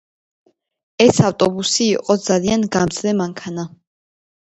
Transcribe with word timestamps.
ეს 1.05 1.19
ავტობუსი 1.27 1.89
იყო 1.99 2.19
ძალიან 2.25 2.69
გამძლე 2.79 3.17
მანქანა. 3.25 3.71